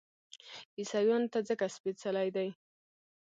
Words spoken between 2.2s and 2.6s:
دی.